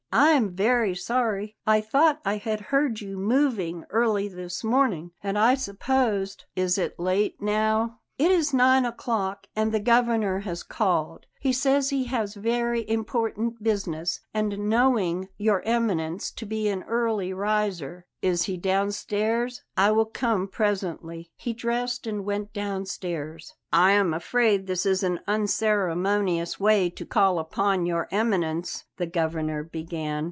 "I 0.13 0.31
am 0.31 0.53
very 0.53 0.93
sorry; 0.93 1.55
I 1.65 1.79
thought 1.79 2.19
I 2.25 2.35
had 2.35 2.59
heard 2.59 2.99
you 2.99 3.15
moving 3.17 3.85
early 3.91 4.27
this 4.27 4.61
morning, 4.61 5.11
and 5.23 5.39
I 5.39 5.55
supposed" 5.55 6.43
"Is 6.57 6.77
it 6.77 6.99
late 6.99 7.41
now?" 7.41 7.99
"It 8.17 8.29
is 8.29 8.53
nine 8.53 8.85
o'clock, 8.85 9.47
and 9.55 9.71
the 9.71 9.79
Governor 9.79 10.39
has 10.39 10.63
called. 10.63 11.27
He 11.39 11.53
says 11.53 11.89
he 11.89 12.03
has 12.03 12.35
very 12.35 12.87
important 12.87 13.63
business, 13.63 14.19
and 14.33 14.69
knowing 14.69 15.29
Your 15.37 15.61
Eminence 15.63 16.29
to 16.31 16.45
be 16.45 16.67
an 16.67 16.83
early 16.83 17.33
riser" 17.33 18.05
"Is 18.21 18.43
he 18.43 18.57
downstairs? 18.57 19.63
I 19.75 19.89
will 19.91 20.05
come 20.05 20.47
presently." 20.47 21.31
He 21.35 21.53
dressed 21.53 22.05
and 22.05 22.23
went 22.25 22.53
downstairs. 22.53 23.55
"I 23.73 23.93
am 23.93 24.13
afraid 24.13 24.67
this 24.67 24.85
is 24.85 25.01
an 25.01 25.21
unceremonious 25.27 26.59
way 26.59 26.91
to 26.91 27.05
call 27.07 27.39
upon 27.39 27.87
Your 27.87 28.07
Eminence," 28.11 28.83
the 28.97 29.07
Governor 29.07 29.63
began. 29.63 30.11